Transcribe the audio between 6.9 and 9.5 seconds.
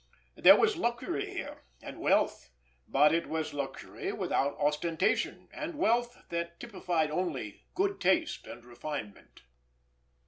only good taste and refinement.